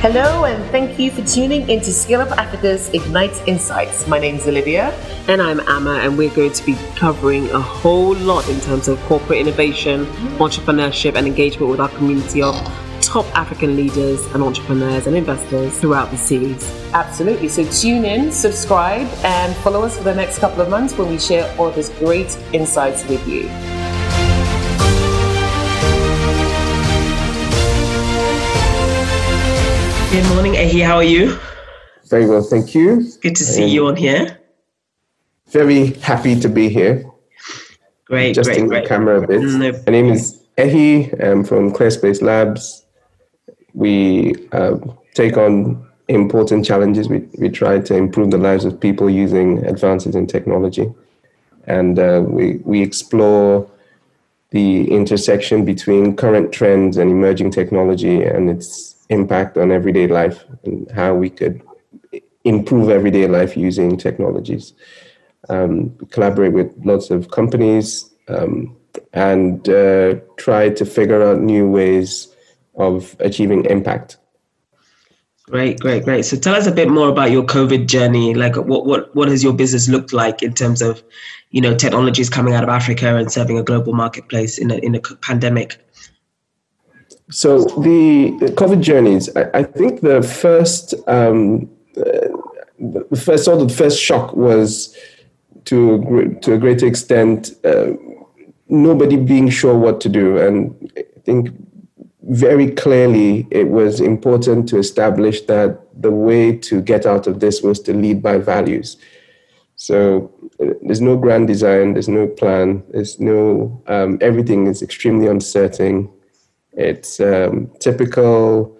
[0.00, 4.08] Hello, and thank you for tuning into Scale Up Africa's Ignite Insights.
[4.08, 4.94] My name is Olivia.
[5.28, 8.98] And I'm Amma, and we're going to be covering a whole lot in terms of
[9.02, 10.06] corporate innovation,
[10.38, 12.54] entrepreneurship, and engagement with our community of
[13.02, 16.66] top African leaders and entrepreneurs and investors throughout the series.
[16.94, 17.48] Absolutely.
[17.48, 21.18] So tune in, subscribe, and follow us for the next couple of months when we
[21.18, 23.50] share all of these great insights with you.
[30.10, 30.84] Good morning, Ehi.
[30.84, 31.38] How are you?
[32.08, 33.08] Very well, thank you.
[33.22, 34.40] Good to see you on here.
[35.50, 37.08] Very happy to be here.
[38.06, 39.40] Great, Adjusting great, the camera a bit.
[39.40, 39.70] No.
[39.70, 41.14] My name is Ehi.
[41.24, 42.84] I'm from ClearSpace Labs.
[43.72, 44.78] We uh,
[45.14, 47.08] take on important challenges.
[47.08, 50.92] We, we try to improve the lives of people using advances in technology.
[51.68, 53.70] And uh, we, we explore
[54.50, 60.90] the intersection between current trends and emerging technology and its impact on everyday life and
[60.90, 61.62] how we could
[62.44, 64.72] improve everyday life using technologies.
[65.48, 68.76] Um, collaborate with lots of companies um,
[69.12, 72.34] and uh, try to figure out new ways
[72.76, 74.16] of achieving impact.
[75.50, 76.24] Great, great, great.
[76.24, 78.34] So tell us a bit more about your COVID journey.
[78.34, 81.02] Like, what what what has your business looked like in terms of,
[81.50, 84.94] you know, technologies coming out of Africa and serving a global marketplace in a in
[84.94, 85.84] a pandemic?
[87.30, 93.74] So the COVID journeys, I, I think the first, um, the first sort of the
[93.74, 94.96] first shock was
[95.66, 97.92] to to a great extent uh,
[98.68, 101.50] nobody being sure what to do, and I think
[102.22, 107.62] very clearly it was important to establish that the way to get out of this
[107.62, 108.96] was to lead by values.
[109.76, 115.26] So uh, there's no grand design, there's no plan, there's no um, everything is extremely
[115.28, 116.10] uncertain
[116.72, 118.76] it's um, typical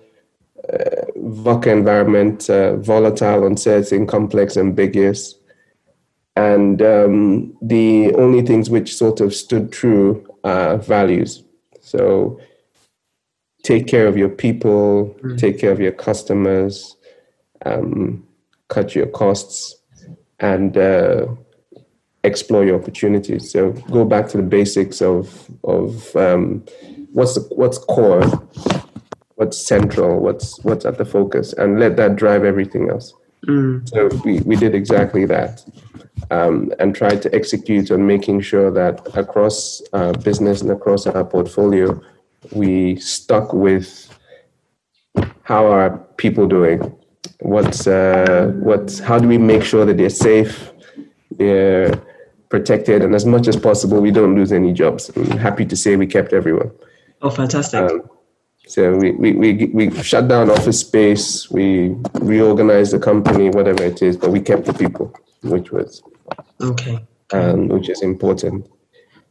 [0.72, 5.34] uh, VUCA environment, uh, volatile, uncertain, complex, ambiguous.
[6.36, 11.42] And um, the only things which sort of stood true are values.
[11.80, 12.40] So
[13.62, 15.38] take care of your people, mm.
[15.38, 16.96] take care of your customers,
[17.66, 18.26] um,
[18.68, 19.76] cut your costs,
[20.38, 21.26] and uh,
[22.24, 23.50] explore your opportunities.
[23.50, 26.64] So go back to the basics of of um,
[27.12, 28.24] what's the, what's core,
[29.36, 33.14] what's central, what's what's at the focus, and let that drive everything else.
[33.46, 33.88] Mm.
[33.88, 35.64] So we, we did exactly that,
[36.30, 41.24] um, and tried to execute on making sure that across our business and across our
[41.24, 42.00] portfolio,
[42.52, 44.14] we stuck with
[45.42, 46.96] how are people doing,
[47.40, 50.72] what's uh, what's how do we make sure that they're safe,
[51.30, 52.00] they're
[52.50, 55.10] protected, and as much as possible, we don't lose any jobs.
[55.16, 56.70] I'm happy to say we kept everyone.
[57.22, 57.80] Oh, fantastic.
[57.80, 58.08] Um,
[58.66, 64.00] so we, we, we, we shut down office space, we reorganized the company, whatever it
[64.00, 66.02] is, but we kept the people, which was
[66.60, 68.70] okay, um, which is important.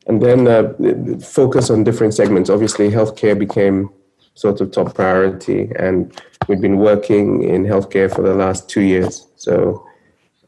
[0.08, 0.74] And then uh,
[1.20, 2.50] focus on different segments.
[2.50, 3.90] Obviously, healthcare became
[4.34, 9.28] sort of top priority, and we've been working in healthcare for the last two years.
[9.36, 9.86] So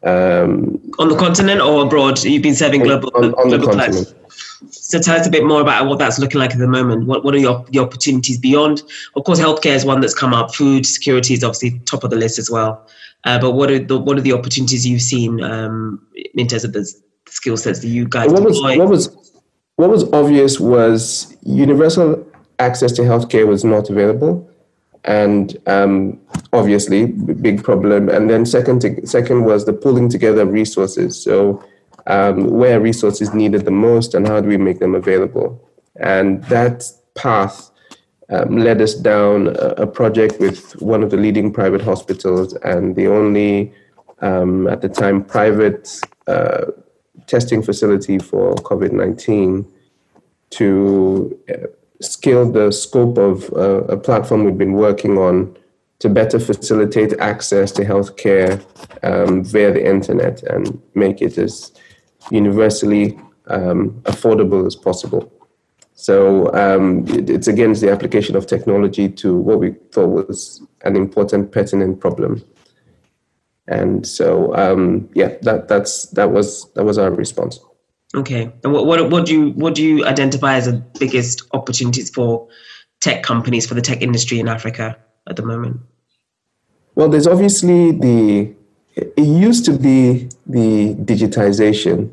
[0.04, 3.70] um, on the continent or abroad, you've been serving global on, on global.
[3.70, 4.16] Clients.
[4.70, 7.08] So tell us a bit more about what that's looking like at the moment.
[7.08, 8.84] What what are your, your opportunities beyond?
[9.16, 10.54] Of course, healthcare is one that's come up.
[10.54, 12.88] Food security is obviously top of the list as well.
[13.24, 16.06] Uh, but what are the what are the opportunities you've seen um,
[16.36, 16.92] in terms of the
[17.28, 18.78] skill sets that you guys what deploy?
[18.78, 19.32] Was, what was
[19.78, 22.26] what was obvious was universal
[22.60, 24.50] access to healthcare was not available,
[25.06, 26.20] and um,
[26.54, 28.10] obviously big problem.
[28.10, 31.22] And then second second was the pulling together of resources.
[31.22, 31.64] So
[32.08, 35.70] um, where resources needed the most and how do we make them available.
[36.00, 37.72] And that path
[38.30, 42.96] um, led us down a, a, project with one of the leading private hospitals and
[42.96, 43.74] the only,
[44.20, 46.66] um, at the time, private uh,
[47.28, 49.70] testing facility for COVID 19
[50.52, 51.68] to uh,
[52.02, 55.56] scale the scope of uh, a platform we've been working on
[56.00, 58.60] to better facilitate access to healthcare
[59.04, 61.72] um, via the internet and make it as
[62.30, 65.32] universally um, affordable as possible.
[65.94, 70.96] So um, it, it's against the application of technology to what we thought was an
[70.96, 72.44] important, pertinent problem.
[73.68, 77.60] And so, um, yeah, that that's that was that was our response.
[78.16, 82.10] Okay, and what, what what do you what do you identify as the biggest opportunities
[82.10, 82.48] for
[83.00, 84.98] tech companies for the tech industry in Africa
[85.30, 85.80] at the moment?
[86.96, 88.54] Well, there's obviously the
[88.96, 92.12] it used to be the digitization,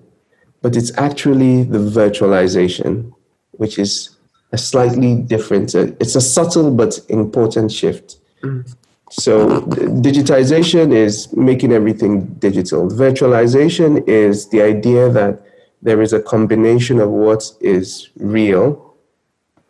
[0.63, 3.13] but it's actually the virtualization,
[3.53, 4.17] which is
[4.53, 8.19] a slightly different, uh, it's a subtle but important shift.
[8.43, 8.75] Mm.
[9.11, 12.89] So digitization is making everything digital.
[12.89, 15.41] Virtualization is the idea that
[15.81, 18.95] there is a combination of what is real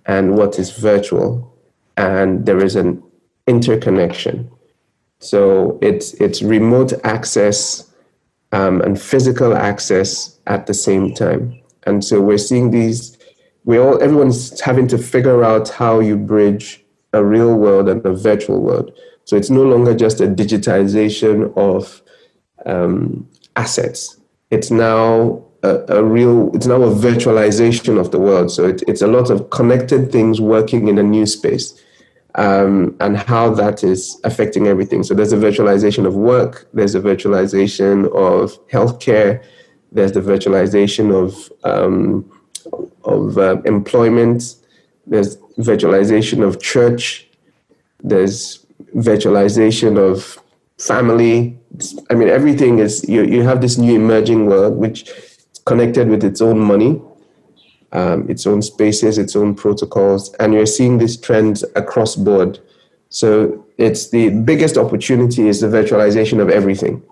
[0.06, 1.54] and what is virtual,
[1.96, 3.02] and there is an
[3.46, 4.50] interconnection.
[5.20, 7.87] So it's it's remote access
[8.52, 11.58] um, and physical access at the same time.
[11.84, 13.16] And so we're seeing these.
[13.64, 18.14] We all everyone's having to figure out how you bridge a real world and a
[18.14, 18.92] virtual world.
[19.24, 22.02] So it's no longer just a digitization of
[22.64, 24.18] um, assets.
[24.50, 28.50] It's now a, a, real, it's now a virtualization of the world.
[28.50, 31.78] So it, it's a lot of connected things working in a new space
[32.34, 35.02] um, and how that is affecting everything.
[35.02, 39.42] So there's a virtualization of work, there's a virtualization of healthcare,
[39.92, 42.30] there's the virtualization of, um,
[43.04, 44.56] of uh, employment,
[45.06, 47.26] there's virtualization of church,
[48.02, 48.64] there's
[48.94, 50.38] virtualization of
[50.78, 51.58] family.
[52.10, 56.22] I mean, everything is, you, you have this new emerging world which is connected with
[56.22, 57.00] its own money,
[57.92, 62.58] um, its own spaces, its own protocols, and you're seeing these trends across board.
[63.10, 67.02] So it's the biggest opportunity is the virtualization of everything.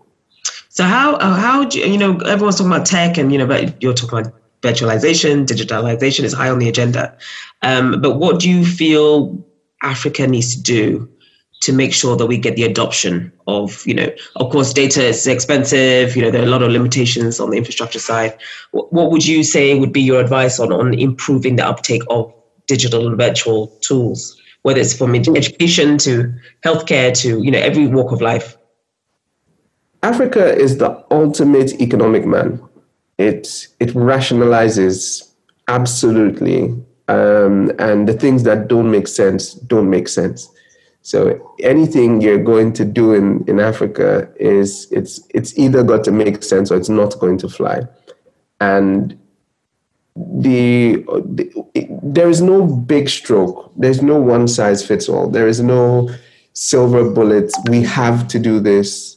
[0.69, 3.47] So how uh, how do you, you know everyone's talking about tech and you know
[3.47, 7.17] but you're talking about virtualization, digitalization is high on the agenda.
[7.63, 9.43] Um, but what do you feel
[9.83, 11.09] Africa needs to do
[11.61, 15.27] to make sure that we get the adoption of, you know, of course, data is
[15.27, 16.15] expensive.
[16.15, 18.37] You know, there are a lot of limitations on the infrastructure side.
[18.73, 22.33] What, would you say would be your advice on on improving the uptake of
[22.67, 28.13] digital and virtual tools, whether it's from education to healthcare to you know every walk
[28.13, 28.57] of life?
[30.03, 32.61] Africa is the ultimate economic man.
[33.19, 35.33] It it rationalizes
[35.69, 36.65] absolutely,
[37.09, 40.51] um, and the things that don't make sense don't make sense
[41.07, 46.11] so anything you're going to do in, in Africa is it's it's either got to
[46.11, 47.83] make sense or it's not going to fly.
[48.61, 49.17] And
[50.17, 50.97] the,
[51.37, 53.71] the it, there is no big stroke.
[53.77, 55.31] There's no one size fits all.
[55.31, 56.11] There is no
[56.55, 57.53] silver bullet.
[57.69, 59.17] We have to do this,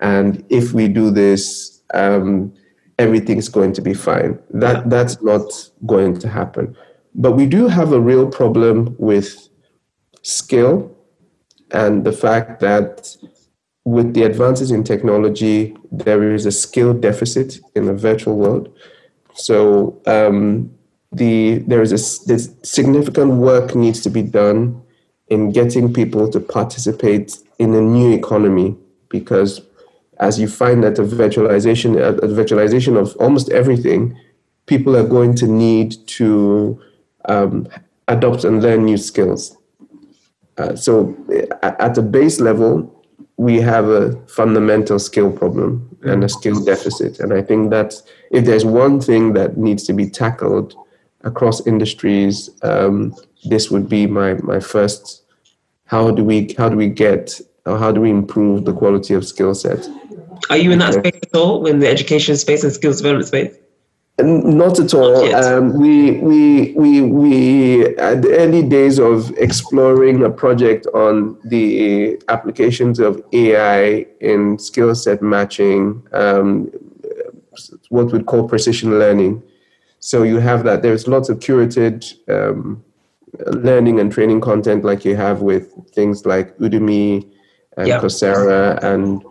[0.00, 2.50] and if we do this, um,
[2.98, 4.38] everything's going to be fine.
[4.54, 5.44] That that's not
[5.84, 6.74] going to happen.
[7.14, 9.50] But we do have a real problem with
[10.22, 10.95] skill
[11.72, 13.16] and the fact that
[13.84, 18.76] with the advances in technology, there is a skill deficit in the virtual world.
[19.34, 20.74] So um,
[21.12, 21.98] the there is a
[22.66, 24.82] significant work needs to be done
[25.28, 28.76] in getting people to participate in a new economy
[29.08, 29.60] because
[30.18, 34.18] as you find that the virtualization a virtualization of almost everything,
[34.66, 36.80] people are going to need to
[37.26, 37.68] um,
[38.08, 39.56] adopt and learn new skills.
[40.58, 41.14] Uh, so
[41.78, 42.92] at the base level,
[43.36, 47.20] we have a fundamental skill problem and a skill deficit.
[47.20, 47.94] And I think that
[48.30, 50.74] if there's one thing that needs to be tackled
[51.22, 53.14] across industries, um,
[53.44, 55.22] this would be my, my first.
[55.84, 59.24] How do we how do we get or how do we improve the quality of
[59.26, 59.88] skill set?
[60.50, 63.56] Are you in that space at all, in the education space and skills development space?
[64.18, 65.34] Not at all.
[65.34, 72.18] Um, we we we we at the early days of exploring a project on the
[72.28, 76.70] applications of AI in skill set matching, um,
[77.90, 79.42] what we'd call precision learning.
[80.00, 80.80] So you have that.
[80.80, 82.82] There's lots of curated um,
[83.44, 87.30] learning and training content, like you have with things like Udemy
[87.76, 88.00] and yep.
[88.00, 89.22] Coursera, and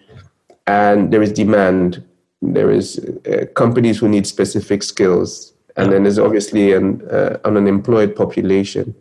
[0.67, 2.03] and there is demand
[2.41, 7.57] there is uh, companies who need specific skills, and then there's obviously an, uh, an
[7.57, 8.95] unemployed population.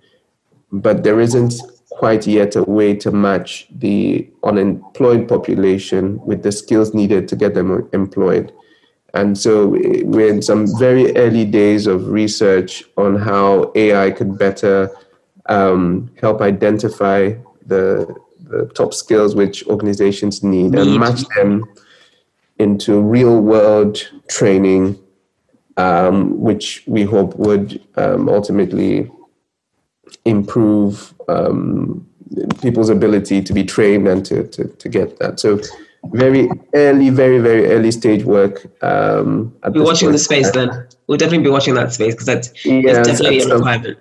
[0.72, 1.54] But there isn't
[1.90, 7.54] quite yet a way to match the unemployed population with the skills needed to get
[7.54, 8.52] them employed.
[9.14, 14.90] And so we're in some very early days of research on how AI could better
[15.46, 21.64] um, help identify the, the top skills which organizations need and match them
[22.58, 24.98] into real world training,
[25.76, 29.10] um, which we hope would um, ultimately
[30.24, 32.06] improve um,
[32.62, 35.40] people's ability to be trained and to, to, to, get that.
[35.40, 35.60] So,
[36.12, 38.66] very early, very, very early stage work.
[38.82, 40.86] Um, We're watching the space then.
[41.06, 43.98] We'll definitely be watching that space because that's, yes, definitely a requirement.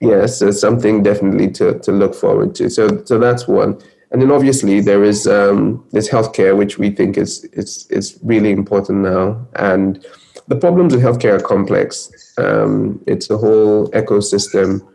[0.00, 2.68] Yes, it's something definitely to, to look forward to.
[2.68, 3.80] So, so that's one.
[4.14, 8.52] And then obviously there is um, there's healthcare, which we think is is is really
[8.52, 9.44] important now.
[9.56, 10.06] And
[10.46, 12.12] the problems with healthcare are complex.
[12.38, 14.86] Um, it's a whole ecosystem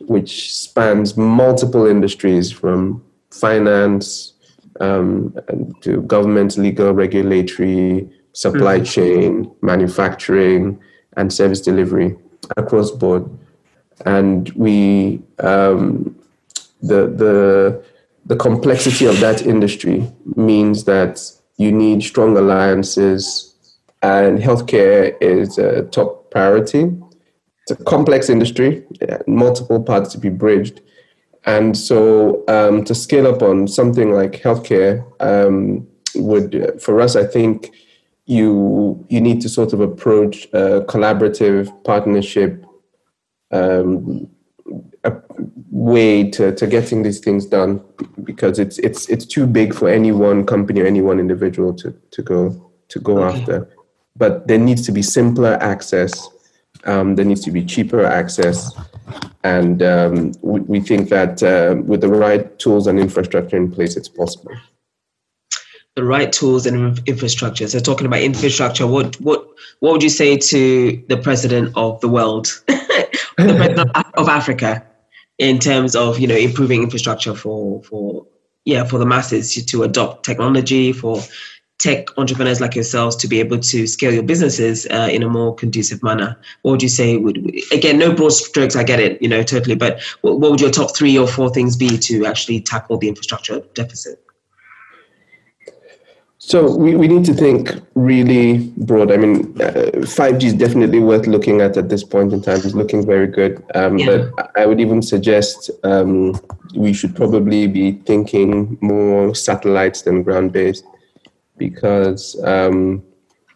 [0.00, 4.34] which spans multiple industries from finance,
[4.80, 5.34] um,
[5.80, 8.84] to government, legal, regulatory, supply mm-hmm.
[8.84, 10.78] chain, manufacturing,
[11.16, 12.18] and service delivery
[12.58, 13.24] across board.
[14.04, 16.14] And we, um,
[16.82, 17.82] the the
[18.28, 20.06] the complexity of that industry
[20.36, 21.20] means that
[21.56, 23.54] you need strong alliances,
[24.02, 26.92] and healthcare is a top priority.
[27.62, 28.84] It's a complex industry,
[29.26, 30.80] multiple parts to be bridged.
[31.46, 37.24] And so um, to scale up on something like healthcare um, would, for us, I
[37.24, 37.72] think
[38.26, 42.62] you you need to sort of approach a collaborative partnership
[43.50, 44.28] um,
[45.08, 45.22] a
[45.70, 47.82] way to, to getting these things done
[48.24, 51.94] because it's it's it's too big for any one company or any one individual to,
[52.10, 53.40] to go to go okay.
[53.40, 53.68] after.
[54.16, 56.28] But there needs to be simpler access.
[56.84, 58.72] Um, there needs to be cheaper access,
[59.42, 63.96] and um, we, we, think that uh, with the right tools and infrastructure in place,
[63.96, 64.52] it's possible.
[65.96, 67.66] The right tools and infrastructure.
[67.66, 69.48] So, talking about infrastructure, what what
[69.80, 74.87] what would you say to the president of the world, the president of Africa,
[75.38, 78.26] in terms of you know improving infrastructure for for
[78.64, 81.20] yeah for the masses to, to adopt technology for
[81.78, 85.54] tech entrepreneurs like yourselves to be able to scale your businesses uh, in a more
[85.54, 86.36] conducive manner.
[86.62, 87.38] What would you say would
[87.72, 90.70] again no broad strokes i get it you know totally but what, what would your
[90.70, 94.24] top three or four things be to actually tackle the infrastructure deficit
[96.48, 99.12] so we, we need to think really broad.
[99.12, 102.56] I mean, uh, 5G is definitely worth looking at at this point in time.
[102.56, 103.62] It's looking very good.
[103.74, 104.30] Um, yeah.
[104.34, 106.40] But I would even suggest um,
[106.74, 110.86] we should probably be thinking more satellites than ground based
[111.58, 113.02] because um,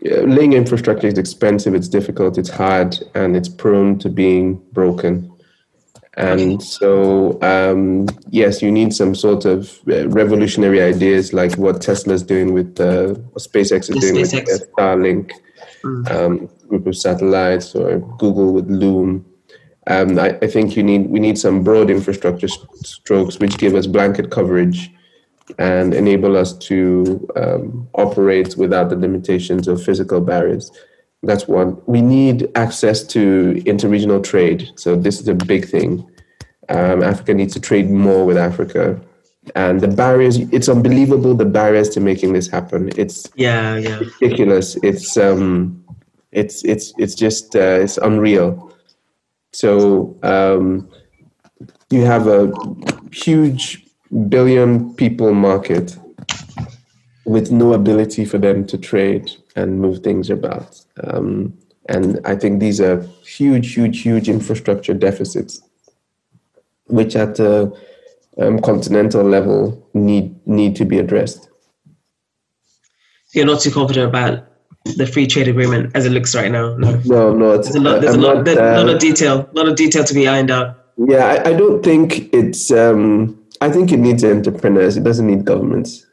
[0.02, 5.31] laying infrastructure is expensive, it's difficult, it's hard, and it's prone to being broken.
[6.16, 12.23] And so, um, yes, you need some sort of uh, revolutionary ideas like what Tesla's
[12.23, 14.45] doing with uh, SpaceX is doing SpaceX.
[14.45, 15.33] with Starlink
[15.83, 16.11] mm.
[16.11, 19.25] um, group of satellites, or Google with Loon.
[19.87, 22.47] Um, I, I, think you need we need some broad infrastructure
[22.85, 24.92] strokes which give us blanket coverage
[25.59, 30.71] and enable us to um, operate without the limitations of physical barriers.
[31.22, 31.80] That's one.
[31.86, 34.68] We need access to interregional trade.
[34.76, 36.08] So this is a big thing.
[36.68, 39.00] Um, Africa needs to trade more with Africa.
[39.54, 42.90] And the barriers, it's unbelievable the barriers to making this happen.
[42.96, 43.98] It's yeah, yeah.
[44.20, 44.76] ridiculous.
[44.82, 45.84] It's um
[46.30, 48.72] it's it's it's just uh, it's unreal.
[49.52, 50.88] So um,
[51.90, 52.52] you have a
[53.12, 53.84] huge
[54.28, 55.96] billion people market
[57.24, 60.80] with no ability for them to trade and move things about.
[61.04, 61.56] Um,
[61.88, 65.61] and I think these are huge, huge, huge infrastructure deficits,
[66.87, 67.73] which at a
[68.38, 71.49] um, continental level need need to be addressed.
[73.35, 74.47] You're not too confident about
[74.97, 76.76] the free trade agreement as it looks right now.
[76.76, 78.00] No, no, no there's a lot.
[78.00, 79.50] There's a lot, not, there's uh, lot of detail.
[79.52, 80.78] A lot of detail to be ironed out.
[80.97, 82.71] Yeah, I, I don't think it's.
[82.71, 84.97] Um, I think it needs entrepreneurs.
[84.97, 86.06] It doesn't need governments.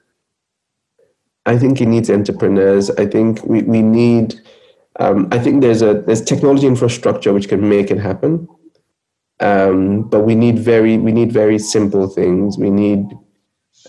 [1.46, 2.90] I think it needs entrepreneurs.
[2.92, 4.40] I think we, we need
[5.00, 8.48] um, I think there's a there's technology infrastructure which can make it happen.
[9.40, 12.58] Um, but we need very we need very simple things.
[12.58, 13.06] We need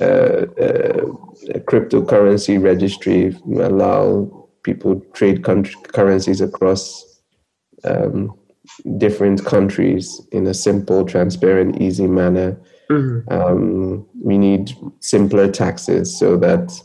[0.01, 1.07] uh, uh,
[1.55, 7.21] a cryptocurrency registry allow people trade country, currencies across
[7.85, 8.39] um,
[8.99, 12.57] different countries in a simple, transparent, easy manner.
[12.89, 13.33] Mm-hmm.
[13.33, 16.81] Um, we need simpler taxes so that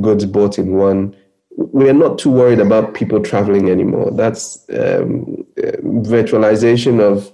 [0.00, 1.16] goods bought in one.
[1.56, 4.10] We are not too worried about people traveling anymore.
[4.10, 7.32] That's um, virtualization of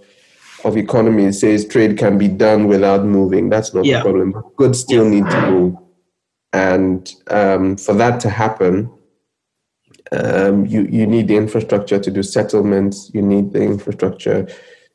[0.64, 3.48] of economy says trade can be done without moving.
[3.48, 3.98] That's not yeah.
[3.98, 4.34] the problem.
[4.56, 5.76] Goods still need to move,
[6.52, 8.90] and um, for that to happen,
[10.12, 13.10] um, you you need the infrastructure to do settlements.
[13.14, 14.48] You need the infrastructure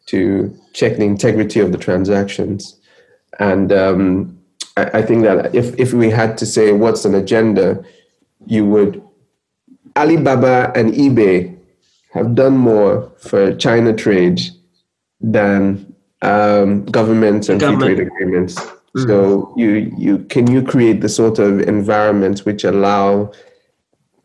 [0.08, 2.80] to check the integrity of the transactions,
[3.40, 4.40] and um,
[4.78, 7.84] I, I think that if, if we had to say what's an agenda,
[8.46, 9.02] you would
[9.98, 11.58] Alibaba and eBay
[12.12, 14.42] have done more for China trade
[15.22, 17.86] than um, governments and Government.
[17.86, 18.56] free trade agreements.
[18.56, 19.08] Mm-hmm.
[19.08, 23.32] So you you can you create the sort of environment which allow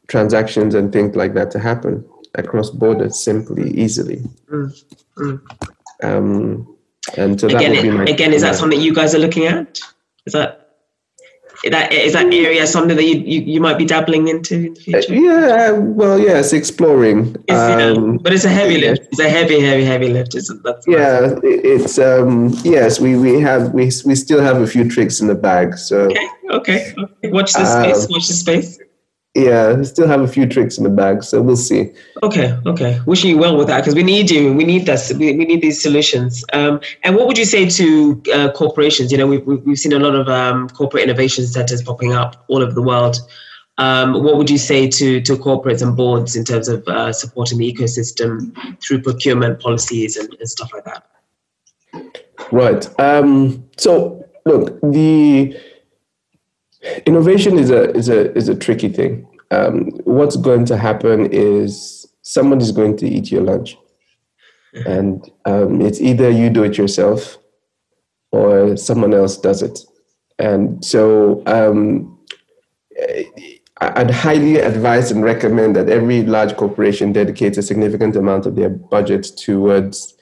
[0.09, 2.05] transactions and things like that to happen
[2.35, 4.23] across borders simply, easily.
[4.49, 5.37] Mm-hmm.
[6.03, 6.77] Um,
[7.17, 9.81] and so again, again, is that something you guys are looking at?
[10.27, 10.61] Is that
[11.69, 14.81] that is that area something that you, you, you might be dabbling into in the
[14.81, 15.13] future?
[15.13, 17.37] Uh, yeah, well, yes, exploring.
[17.49, 19.03] It's, um, but it's a heavy lift.
[19.11, 20.35] It's a heavy, heavy, heavy lift.
[20.35, 20.83] Isn't that?
[20.87, 22.99] Yeah, it's um, yes.
[22.99, 25.77] We we have we we still have a few tricks in the bag.
[25.77, 26.95] So okay, okay.
[26.97, 27.31] okay.
[27.31, 28.07] Watch the space.
[28.07, 28.79] Um, watch the space
[29.35, 31.93] yeah, still have a few tricks in the bag, so we'll see.
[32.23, 33.01] Okay, okay.
[33.07, 34.53] Wishing you well with that because we need you.
[34.53, 35.13] We need this.
[35.13, 36.45] We, we need these solutions.
[36.53, 39.13] Um, and what would you say to uh, corporations?
[39.13, 42.61] You know, we've, we've seen a lot of um, corporate innovation centers popping up all
[42.61, 43.19] over the world.
[43.79, 47.59] Um, what would you say to, to corporates and boards in terms of uh, supporting
[47.59, 51.07] the ecosystem through procurement policies and, and stuff like that?
[52.51, 53.01] Right.
[53.01, 55.57] Um, so, look, the
[57.05, 59.27] Innovation is a is a is a tricky thing.
[59.51, 63.77] Um, what's going to happen is someone is going to eat your lunch,
[64.87, 67.37] and um, it's either you do it yourself
[68.33, 69.81] or someone else does it.
[70.39, 72.19] And so, um,
[73.81, 78.71] I'd highly advise and recommend that every large corporation dedicates a significant amount of their
[78.71, 80.15] budget towards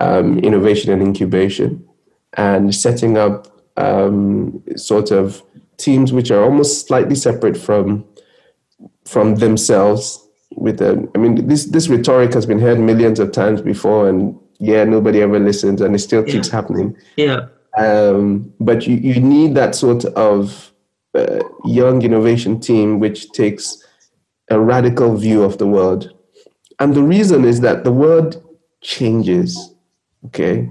[0.00, 1.86] um, innovation and incubation,
[2.36, 5.42] and setting up um, sort of
[5.82, 8.04] teams which are almost slightly separate from
[9.04, 11.10] from themselves with them.
[11.14, 15.20] I mean, this this rhetoric has been heard millions of times before, and yeah, nobody
[15.22, 16.54] ever listens, and it still keeps yeah.
[16.54, 16.96] happening.
[17.16, 17.48] Yeah.
[17.76, 20.72] Um, but you, you need that sort of
[21.14, 23.82] uh, young innovation team which takes
[24.50, 26.12] a radical view of the world,
[26.78, 28.42] and the reason is that the world
[28.80, 29.74] changes.
[30.26, 30.70] Okay,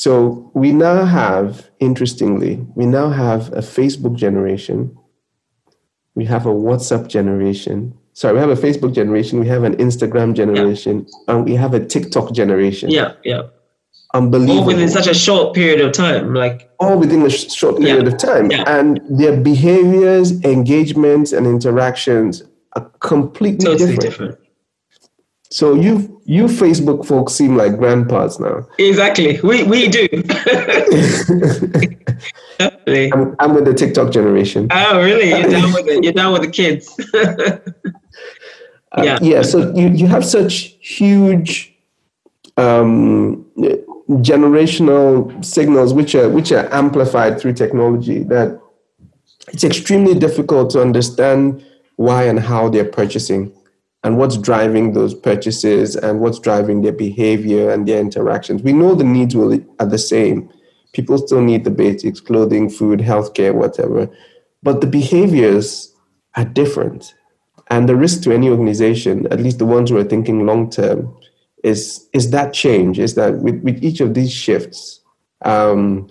[0.00, 4.96] so we now have, interestingly, we now have a Facebook generation.
[6.14, 7.92] We have a WhatsApp generation.
[8.14, 9.40] Sorry, we have a Facebook generation.
[9.40, 11.34] We have an Instagram generation, yeah.
[11.34, 12.88] and we have a TikTok generation.
[12.88, 13.42] Yeah, yeah.
[14.14, 14.60] Unbelievable.
[14.60, 18.06] All within such a short period of time, like all within a sh- short period
[18.06, 18.12] yeah.
[18.12, 18.78] of time, yeah.
[18.78, 22.42] and their behaviors, engagements, and interactions
[22.72, 24.00] are completely totally different.
[24.00, 24.38] different.
[25.50, 28.66] So you you Facebook folks seem like grandpas now.
[28.78, 30.06] Exactly, we we do.
[32.86, 34.68] I'm, I'm, with the TikTok generation.
[34.70, 35.30] Oh, really?
[35.30, 36.04] You're down with it.
[36.04, 36.94] You're down with the kids.
[37.14, 39.18] uh, yeah.
[39.20, 39.42] Yeah.
[39.42, 41.74] So you you have such huge
[42.56, 43.44] um,
[44.22, 48.60] generational signals which are which are amplified through technology that
[49.48, 51.64] it's extremely difficult to understand
[51.96, 53.52] why and how they're purchasing
[54.02, 58.62] and what's driving those purchases and what's driving their behavior and their interactions.
[58.62, 60.50] We know the needs will are the same.
[60.92, 64.08] People still need the basics, clothing, food, healthcare, whatever.
[64.62, 65.94] But the behaviors
[66.36, 67.14] are different.
[67.68, 71.14] And the risk to any organization, at least the ones who are thinking long term,
[71.62, 75.00] is, is that change, is that with, with each of these shifts,
[75.44, 76.08] um,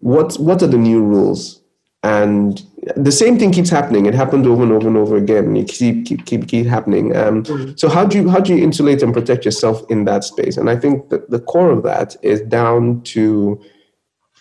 [0.00, 1.60] what, what are the new rules?
[2.02, 2.62] And
[2.94, 4.06] the same thing keeps happening.
[4.06, 5.56] It happened over and over and over again.
[5.56, 7.16] It keep keep keep keep happening.
[7.16, 7.72] Um, mm-hmm.
[7.76, 10.56] So how do you how do you insulate and protect yourself in that space?
[10.56, 13.60] And I think that the core of that is down to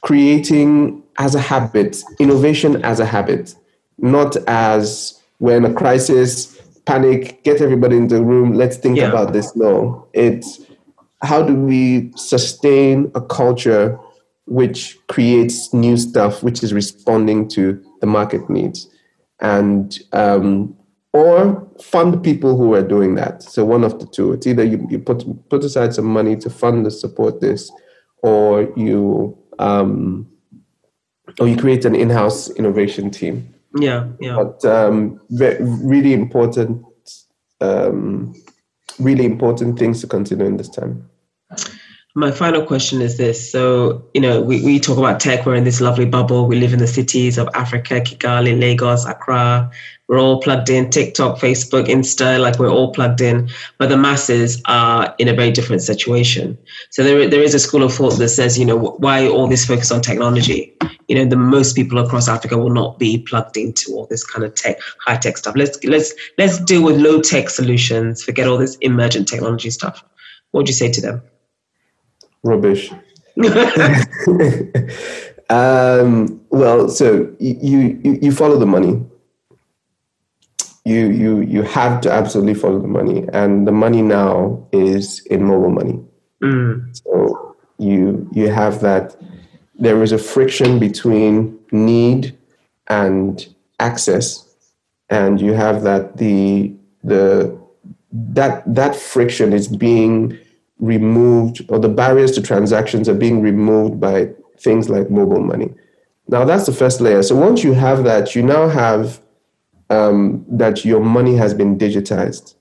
[0.02, 3.56] creating as a habit, innovation as a habit,
[3.98, 9.10] not as when a crisis, panic, get everybody in the room, let's think yeah.
[9.10, 9.56] about this.
[9.56, 10.62] No, it's
[11.24, 13.98] how do we sustain a culture
[14.46, 18.88] which creates new stuff which is responding to the market needs.
[19.40, 20.76] And um,
[21.16, 23.42] or fund people who are doing that.
[23.42, 26.50] So one of the two it's either you, you put put aside some money to
[26.50, 27.72] fund to support this
[28.22, 30.30] or you um,
[31.40, 33.54] or you create an in-house innovation team.
[33.80, 34.36] Yeah yeah.
[34.36, 36.86] But um, really important
[37.62, 38.36] um,
[39.00, 41.10] really important things to consider in this time
[42.18, 43.52] my final question is this.
[43.52, 46.48] So, you know, we, we talk about tech, we're in this lovely bubble.
[46.48, 49.70] We live in the cities of Africa, Kigali, Lagos, Accra.
[50.08, 53.50] We're all plugged in, TikTok, Facebook, Insta, like we're all plugged in.
[53.80, 56.58] But the masses are in a very different situation.
[56.92, 59.66] So there, there is a school of thought that says, you know, why all this
[59.66, 60.74] focus on technology?
[61.10, 64.46] You know, the most people across Africa will not be plugged into all this kind
[64.46, 65.56] of tech, high tech stuff.
[65.58, 68.24] Let's let's let's deal with low tech solutions.
[68.24, 70.02] Forget all this emergent technology stuff.
[70.52, 71.22] What would you say to them?
[72.46, 72.92] Rubbish.
[75.50, 79.04] um, well, so you, you you follow the money.
[80.86, 85.44] You you you have to absolutely follow the money, and the money now is in
[85.44, 86.00] mobile money.
[86.42, 86.96] Mm.
[86.96, 89.18] So you you have that.
[89.78, 92.38] There is a friction between need
[92.88, 93.46] and
[93.80, 94.48] access,
[95.10, 97.60] and you have that the the
[98.12, 100.38] that that friction is being
[100.80, 105.74] removed or the barriers to transactions are being removed by things like mobile money.
[106.28, 107.24] Now that's the first layer.
[107.24, 109.22] So once you have that, you now have
[109.90, 112.56] um, that your money has been digitized.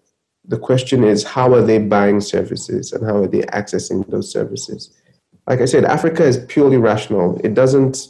[0.46, 4.94] The question is, how are they buying services and how are they accessing those services?
[5.46, 7.40] Like I said, Africa is purely rational.
[7.42, 8.08] It doesn't,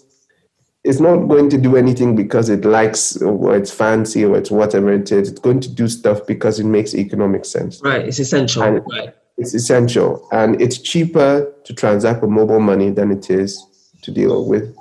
[0.83, 4.93] it's not going to do anything because it likes or it's fancy or it's whatever
[4.93, 5.31] it is.
[5.31, 7.81] It's going to do stuff because it makes economic sense.
[7.83, 8.07] Right.
[8.07, 8.65] It's essential.
[8.65, 9.15] And right.
[9.37, 10.27] It's essential.
[10.33, 13.63] And it's cheaper to transact with mobile money than it is
[14.03, 14.75] to deal with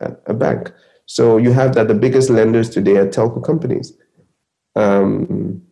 [0.00, 0.72] a, bank.
[1.06, 3.92] So you have that the biggest lenders today are telco companies.
[4.76, 5.62] Um,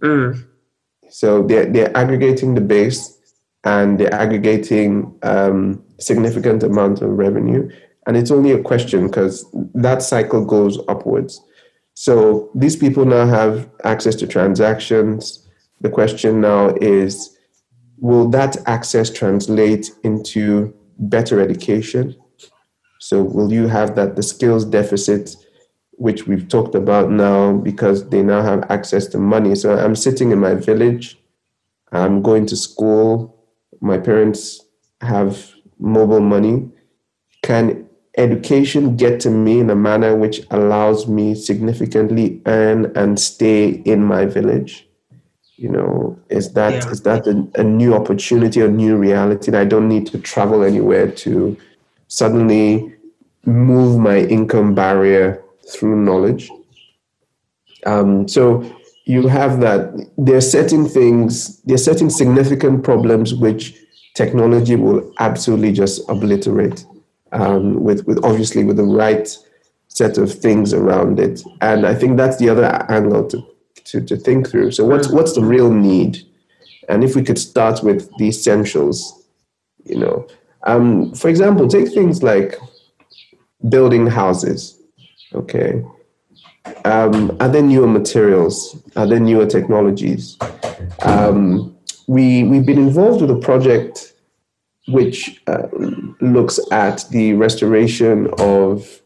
[0.00, 0.44] Mm.
[1.10, 3.18] so they're, they're aggregating the base
[3.64, 7.68] and they're aggregating um, significant amount of revenue.
[8.06, 11.40] And it's only a question because that cycle goes upwards.
[11.94, 15.44] So these people now have access to transactions.
[15.80, 17.36] The question now is
[18.00, 22.16] will that access translate into better education?
[23.00, 25.36] So will you have that the skills deficit
[25.98, 29.54] which we've talked about now because they now have access to money.
[29.56, 31.18] So I'm sitting in my village,
[31.90, 33.36] I'm going to school,
[33.80, 34.64] my parents
[35.00, 36.70] have mobile money.
[37.42, 43.68] Can education get to me in a manner which allows me significantly earn and stay
[43.68, 44.87] in my village?
[45.58, 46.90] You know, is that Yeah.
[46.92, 50.62] is that a, a new opportunity, a new reality that I don't need to travel
[50.62, 51.56] anywhere to
[52.06, 52.94] suddenly
[53.44, 55.42] move my income barrier
[55.72, 56.48] through knowledge.
[57.86, 58.62] Um, so
[59.04, 59.80] you have that.
[60.16, 63.74] There are certain things, there are certain significant problems which
[64.14, 66.84] technology will absolutely just obliterate.
[67.32, 69.28] Um, with with obviously with the right
[69.88, 73.42] set of things around it, and I think that's the other angle to
[73.90, 74.72] to, to think through.
[74.72, 76.26] So what's what's the real need?
[76.88, 79.26] And if we could start with the essentials,
[79.84, 80.26] you know,
[80.62, 82.56] um, for example, take things like
[83.68, 84.78] building houses
[85.34, 85.84] Okay.
[86.84, 88.76] Um, are there newer materials?
[88.96, 90.36] Are there newer technologies?
[91.02, 94.14] Um, we we've been involved with a project
[94.88, 95.68] which uh,
[96.20, 99.02] looks at the restoration of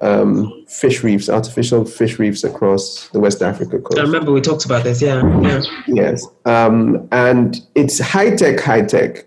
[0.00, 3.98] um, fish reefs, artificial fish reefs across the West Africa coast.
[3.98, 5.02] I remember we talked about this.
[5.02, 5.22] Yeah.
[5.42, 5.62] Yeah.
[5.86, 9.26] Yes, um, and it's high tech, high tech.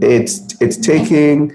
[0.00, 1.52] It's it's taking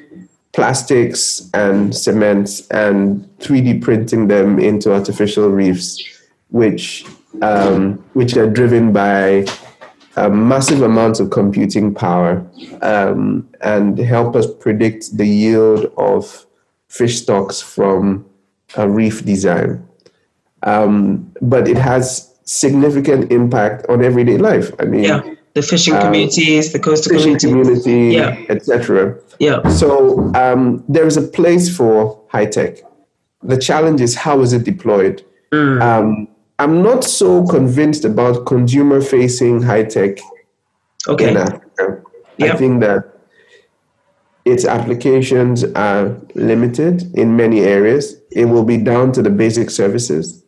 [0.52, 6.04] plastics and cements and 3D printing them into artificial reefs,
[6.50, 7.06] which
[7.42, 9.46] um, which are driven by
[10.16, 12.46] uh, massive amounts of computing power
[12.82, 16.46] um, and help us predict the yield of
[16.88, 18.26] fish stocks from
[18.78, 19.86] a reef design.
[20.64, 24.72] Um, but it has significant impact on everyday life.
[24.80, 25.22] I mean, Yeah.
[25.56, 27.84] The fishing communities, the coastal fishing communities.
[27.84, 28.38] community, Yeah.
[28.56, 29.16] etc.
[29.40, 29.68] Yeah.
[29.70, 32.78] So um, there is a place for high tech.
[33.44, 35.24] The challenge is how is it deployed?
[35.52, 36.28] Um,
[36.60, 40.20] I'm not so convinced about consumer facing high tech
[41.08, 41.30] Okay.
[41.32, 42.04] in Africa.
[42.42, 43.06] I think that
[44.46, 48.16] its applications are limited in many areas.
[48.32, 50.44] It will be down to the basic services.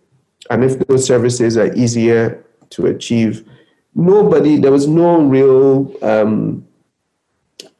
[0.49, 3.47] And if those services are easier to achieve,
[3.95, 6.67] nobody, there was no real, um,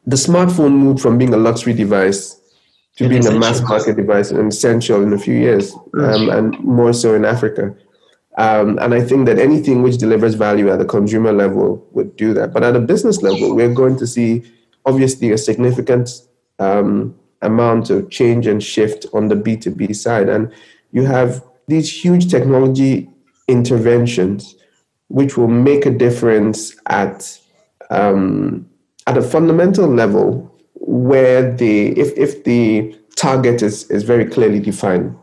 [0.06, 2.40] the smartphone moved from being a luxury device
[2.98, 6.94] to being a mass market device and essential in a few years, um, and more
[6.94, 7.76] so in Africa.
[8.38, 12.34] Um, and I think that anything which delivers value at the consumer level would do
[12.34, 12.54] that.
[12.54, 14.44] But at a business level, we're going to see
[14.86, 16.10] obviously a significant
[16.60, 20.30] um, amount of change and shift on the B2B side.
[20.30, 20.52] And
[20.92, 23.10] you have these huge technology
[23.48, 24.56] interventions
[25.08, 27.38] which will make a difference at
[27.90, 28.66] um,
[29.08, 35.18] at a fundamental level where the if, if the target is, is very clearly defined.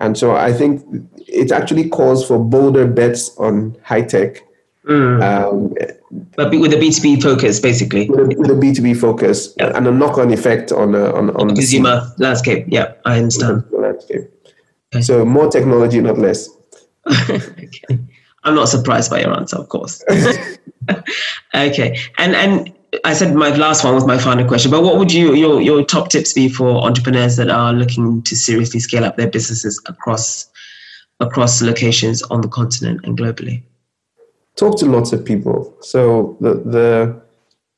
[0.00, 0.82] And so I think
[1.28, 4.45] it actually calls for bolder bets on high tech
[4.88, 5.74] um,
[6.36, 8.08] But with a B2B focus, basically.
[8.08, 11.48] with, a, with a B2B focus and a knock on effect on, uh, on, on
[11.48, 12.66] the Consumer landscape.
[12.68, 13.64] Yeah, I understand.
[13.72, 14.30] landscape.
[15.00, 16.48] So more technology, not less.
[17.30, 17.98] okay.
[18.44, 20.02] I'm not surprised by your answer, of course.
[21.54, 21.98] okay.
[22.18, 22.72] And and
[23.04, 25.84] I said my last one was my final question, but what would you your your
[25.84, 30.48] top tips be for entrepreneurs that are looking to seriously scale up their businesses across
[31.18, 33.62] across locations on the continent and globally?
[34.56, 35.76] Talk to lots of people.
[35.80, 37.22] So the the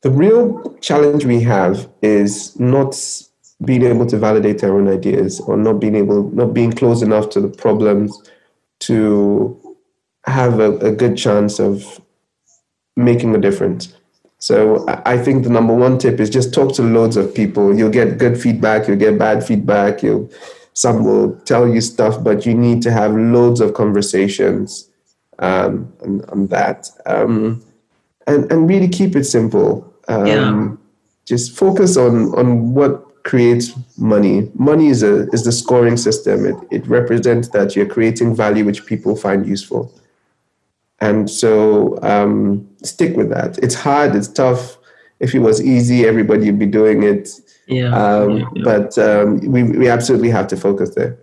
[0.03, 2.97] the real challenge we have is not
[3.65, 7.31] being able to validate our own ideas or not being able not being close enough
[7.31, 8.23] to the problems
[8.81, 9.61] to
[10.27, 12.01] have a, a good chance of
[12.97, 13.95] making a difference.
[14.41, 17.77] So I think the number one tip is just talk to loads of people.
[17.77, 20.31] You'll get good feedback, you'll get bad feedback, you'll
[20.75, 24.89] some will tell you stuff, but you need to have loads of conversations
[25.39, 26.89] um, on, on, that.
[27.07, 27.65] Um,
[28.27, 29.93] and, and really keep it simple.
[30.09, 30.77] Um, yeah.
[31.25, 34.51] Just focus on, on what creates money.
[34.55, 36.47] Money is, a, is the scoring system.
[36.47, 39.93] It, it represents that you're creating value which people find useful.
[41.01, 43.59] And so um, stick with that.
[43.59, 44.79] It's hard, it's tough.
[45.21, 47.29] If it was easy, everybody would be doing it.
[47.67, 47.95] Yeah.
[47.95, 48.63] Um, yeah, yeah.
[48.65, 51.19] But um, we, we absolutely have to focus there.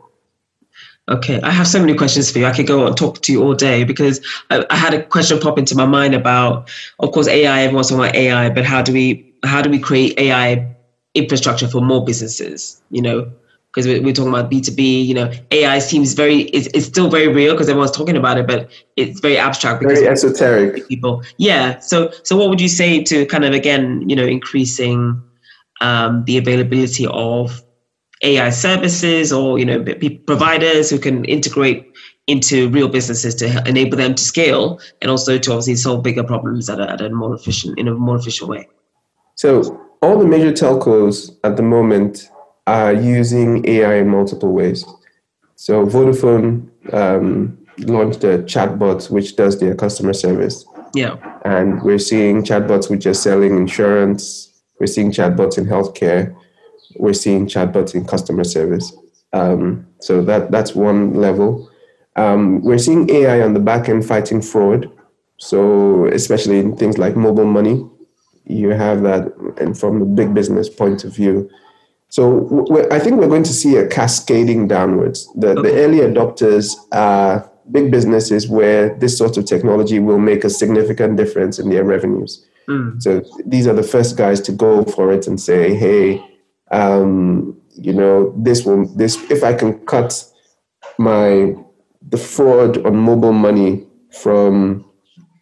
[1.07, 2.45] Okay, I have so many questions for you.
[2.45, 5.39] I could go and talk to you all day because I, I, had a question
[5.39, 6.67] pop into my mind about,
[6.99, 7.61] of course, AI.
[7.61, 10.75] Everyone's talking about AI, but how do we how do we create AI
[11.13, 12.81] infrastructure for more businesses?
[12.89, 13.31] You know,
[13.75, 17.27] because we're, we're, talking about B2B, you know, AI seems very, it's, it's still very
[17.27, 19.81] real because everyone's talking about it, but it's very abstract.
[19.81, 20.87] Because very esoteric.
[20.87, 21.23] People.
[21.37, 21.79] Yeah.
[21.79, 25.21] So, so what would you say to kind of, again, you know, increasing
[25.81, 27.64] um, the availability of
[28.25, 29.85] AI services or, you know,
[30.25, 31.91] providers who can integrate
[32.27, 36.69] into real businesses to enable them to scale and also to obviously solve bigger problems
[36.69, 38.67] at a, at a more efficient, in a more efficient way?
[39.35, 42.29] So all the major telcos at the moment
[42.65, 44.83] are using AI in multiple ways.
[45.55, 50.65] So Vodafone um, launched a chatbot which does their customer service.
[50.95, 51.17] Yeah.
[51.43, 54.51] And we're seeing chatbots which are selling insurance.
[54.79, 56.35] We're seeing chatbots in healthcare.
[56.97, 58.93] We're seeing chatbots in customer service.
[59.33, 61.69] Um, so that that's one level.
[62.15, 64.89] Um, we're seeing AI on the back end fighting fraud.
[65.37, 67.85] So especially in things like mobile money,
[68.45, 71.49] you have that, and from the big business point of view,
[72.15, 75.27] so I think we're going to see a cascading downwards.
[75.35, 75.61] The, okay.
[75.63, 81.17] the early adopters are big businesses where this sort of technology will make a significant
[81.17, 82.45] difference in their revenues.
[82.69, 83.01] Mm.
[83.01, 86.23] So these are the first guys to go for it and say, hey,
[86.71, 90.23] um, you know, this will this if I can cut
[90.97, 91.53] my
[92.09, 94.85] the fraud on mobile money from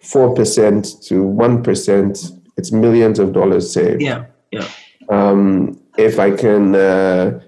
[0.02, 4.02] four percent to one percent, it's millions of dollars saved.
[4.02, 4.68] Yeah, yeah.
[5.10, 7.40] Um, if I can uh,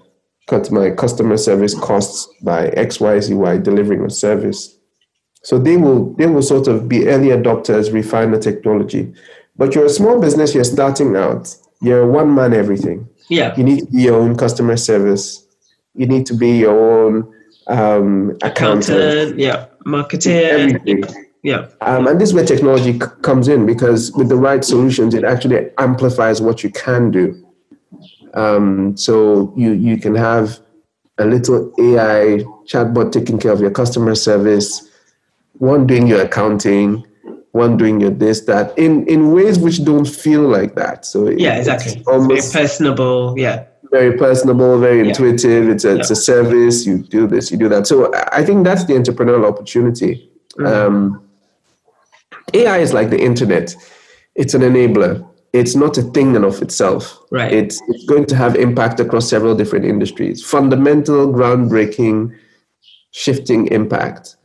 [0.46, 4.78] cut my customer service costs by X, Y, Z, Y delivering a service.
[5.42, 9.14] So they will they will sort of be early adopters, refine the technology.
[9.56, 13.08] But you're a small business, you're starting out, you're one man everything.
[13.28, 13.54] Yeah.
[13.56, 15.46] You need to be your own customer service.
[15.94, 17.32] You need to be your own
[17.66, 18.88] um, accountant.
[18.88, 19.66] accountant yeah.
[19.84, 20.42] Marketer.
[20.42, 21.04] Everything.
[21.42, 21.68] Yeah.
[21.80, 25.24] Um, and this is where technology c- comes in because with the right solutions, it
[25.24, 27.42] actually amplifies what you can do.
[28.34, 30.58] Um, so you you can have
[31.18, 34.90] a little AI chatbot taking care of your customer service,
[35.58, 37.06] one doing your accounting,
[37.56, 41.04] one doing your this that in in ways which don't feel like that.
[41.04, 42.02] So yeah, exactly.
[42.06, 43.34] Almost very personable.
[43.36, 43.64] Yeah.
[43.92, 45.08] Very personable, very yeah.
[45.08, 45.68] intuitive.
[45.68, 46.00] It's a, yeah.
[46.00, 46.86] it's a service.
[46.86, 47.86] You do this, you do that.
[47.86, 50.28] So I think that's the entrepreneurial opportunity.
[50.58, 50.66] Mm-hmm.
[50.66, 51.22] Um,
[52.52, 53.76] AI is like the internet.
[54.34, 55.24] It's an enabler
[55.56, 57.18] it's not a thing in of itself.
[57.30, 57.52] Right.
[57.52, 60.44] It's, it's going to have impact across several different industries.
[60.44, 62.36] Fundamental, groundbreaking,
[63.12, 64.36] shifting impact.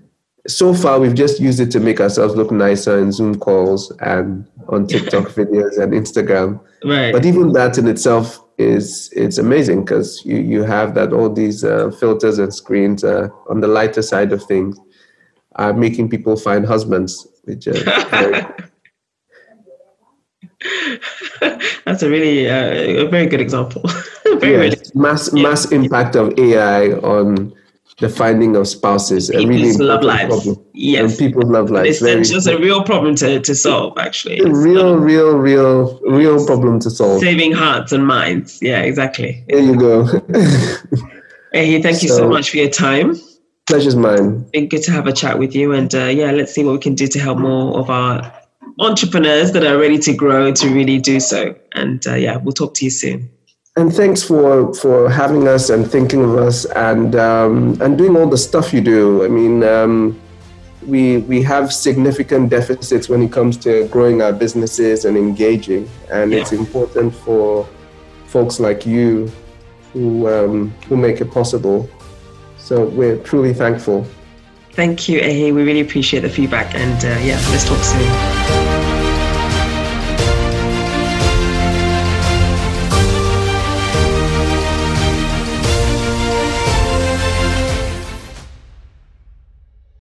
[0.47, 4.47] So far, we've just used it to make ourselves look nicer in Zoom calls and
[4.69, 6.59] on TikTok videos and Instagram.
[6.83, 7.13] Right.
[7.13, 11.63] But even that in itself is it's amazing because you you have that all these
[11.63, 14.77] uh, filters and screens uh, on the lighter side of things
[15.55, 17.73] are making people find husbands, which uh,
[21.85, 23.81] That's a really uh, a very good example.
[24.39, 24.95] very yes.
[24.95, 27.53] mass mass impact of AI on
[28.01, 29.29] the finding of spouses.
[29.29, 30.43] People's a really love lives.
[30.43, 30.65] Problem.
[30.73, 32.01] Yes, and people's love lives.
[32.01, 33.97] It's, just a real problem to, to solve.
[33.97, 37.21] Actually, a real, real, real, real problem to solve.
[37.21, 38.59] Saving hearts and minds.
[38.61, 39.45] Yeah, exactly.
[39.47, 40.05] There you go.
[41.53, 43.15] hey, thank you so, so much for your time.
[43.67, 44.49] Pleasure's mine.
[44.51, 46.79] Been good to have a chat with you, and uh, yeah, let's see what we
[46.79, 48.33] can do to help more of our
[48.79, 51.55] entrepreneurs that are ready to grow to really do so.
[51.73, 53.29] And uh, yeah, we'll talk to you soon.
[53.77, 58.27] And thanks for for having us and thinking of us and um, and doing all
[58.27, 59.23] the stuff you do.
[59.23, 60.19] I mean, um,
[60.85, 66.33] we we have significant deficits when it comes to growing our businesses and engaging, and
[66.33, 66.39] yeah.
[66.39, 67.65] it's important for
[68.25, 69.31] folks like you
[69.93, 71.89] who um, who make it possible.
[72.57, 74.05] So we're truly thankful.
[74.73, 75.55] Thank you, Ehi.
[75.55, 78.60] We really appreciate the feedback, and uh, yeah, let's talk soon.